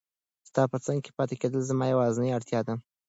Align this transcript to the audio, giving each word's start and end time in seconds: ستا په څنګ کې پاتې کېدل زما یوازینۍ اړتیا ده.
ستا 0.49 0.63
په 0.71 0.77
څنګ 0.85 0.99
کې 1.05 1.11
پاتې 1.17 1.35
کېدل 1.41 1.61
زما 1.69 1.85
یوازینۍ 1.89 2.29
اړتیا 2.37 2.59
ده. 2.67 2.73